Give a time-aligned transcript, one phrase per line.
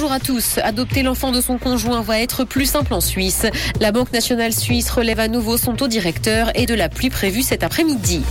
[0.00, 0.56] Bonjour à tous.
[0.62, 3.44] Adopter l'enfant de son conjoint va être plus simple en Suisse.
[3.80, 7.42] La Banque nationale suisse relève à nouveau son taux directeur et de la pluie prévue
[7.42, 8.22] cet après-midi.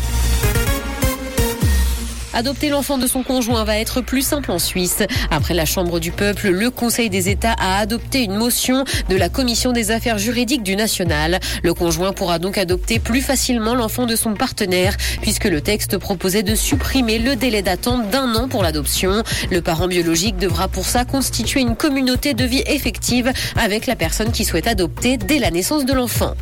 [2.34, 5.04] Adopter l'enfant de son conjoint va être plus simple en Suisse.
[5.32, 9.30] Après la Chambre du peuple, le Conseil des États a adopté une motion de la
[9.30, 11.39] Commission des affaires juridiques du national.
[11.63, 16.44] Le conjoint pourra donc adopter plus facilement l'enfant de son partenaire puisque le texte proposait
[16.44, 19.23] de supprimer le délai d'attente d'un an pour l'adoption.
[19.52, 24.31] Le parent biologique devra pour ça constituer une communauté de vie effective avec la personne
[24.31, 26.36] qui souhaite adopter dès la naissance de l'enfant.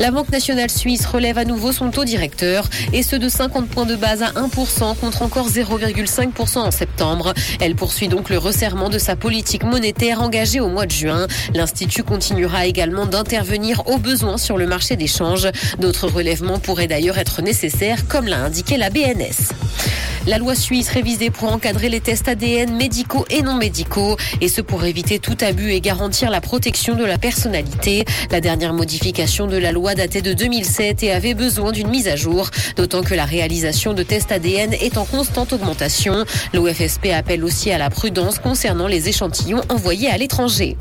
[0.00, 3.86] La Banque nationale suisse relève à nouveau son taux directeur et ce de 50 points
[3.86, 7.34] de base à 1% contre encore 0,5% en septembre.
[7.60, 11.26] Elle poursuit donc le resserrement de sa politique monétaire engagée au mois de juin.
[11.54, 15.48] L'Institut continuera également d'intervenir au besoin sur le marché des changes.
[15.78, 19.63] D'autres relèvements pourraient d'ailleurs être nécessaires, comme l'a indiqué la BNS.
[20.26, 24.62] La loi suisse révisée pour encadrer les tests ADN médicaux et non médicaux, et ce
[24.62, 28.06] pour éviter tout abus et garantir la protection de la personnalité.
[28.30, 32.16] La dernière modification de la loi datait de 2007 et avait besoin d'une mise à
[32.16, 36.24] jour, d'autant que la réalisation de tests ADN est en constante augmentation.
[36.54, 40.78] L'OFSP appelle aussi à la prudence concernant les échantillons envoyés à l'étranger.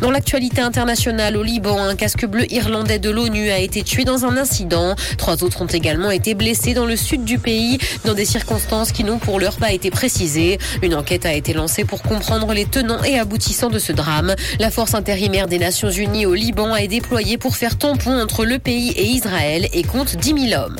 [0.00, 4.24] Dans l'actualité internationale au Liban, un casque bleu irlandais de l'ONU a été tué dans
[4.24, 4.94] un incident.
[5.16, 9.04] Trois autres ont également été blessés dans le sud du pays, dans des circonstances qui
[9.04, 10.58] n'ont pour l'heure pas été précisées.
[10.82, 14.34] Une enquête a été lancée pour comprendre les tenants et aboutissants de ce drame.
[14.58, 18.58] La force intérimaire des Nations Unies au Liban est déployée pour faire tampon entre le
[18.58, 20.76] pays et Israël et compte 10 000 hommes.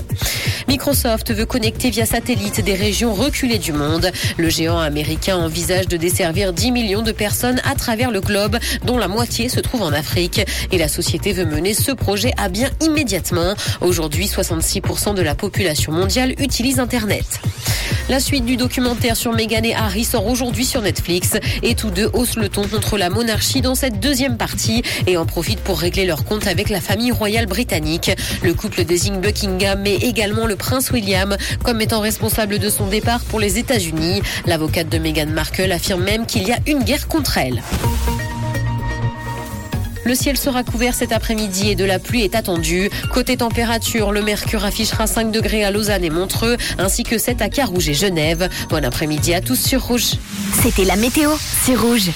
[0.68, 4.12] Microsoft veut connecter via satellite des régions reculées du monde.
[4.36, 8.98] Le géant américain envisage de desservir 10 millions de personnes à travers le globe, dont
[8.98, 10.42] la moitié se trouve en Afrique.
[10.70, 13.54] Et la société veut mener ce projet à bien immédiatement.
[13.80, 17.40] Aujourd'hui, 66% de la population mondiale utilise Internet.
[18.08, 22.08] La suite du documentaire sur Meghan et Harry sort aujourd'hui sur Netflix et tous deux
[22.14, 26.06] haussent le ton contre la monarchie dans cette deuxième partie et en profitent pour régler
[26.06, 28.10] leur compte avec la famille royale britannique.
[28.42, 33.20] Le couple désigne Buckingham mais également le prince William comme étant responsable de son départ
[33.24, 34.22] pour les États-Unis.
[34.46, 37.62] L'avocate de Meghan Markle affirme même qu'il y a une guerre contre elle.
[40.08, 42.88] Le ciel sera couvert cet après-midi et de la pluie est attendue.
[43.12, 47.50] Côté température, le mercure affichera 5 degrés à Lausanne et Montreux, ainsi que 7 à
[47.50, 48.48] Carouge et Genève.
[48.70, 50.14] Bon après-midi à tous sur Rouge.
[50.62, 51.32] C'était la météo,
[51.62, 52.06] c'est Rouge.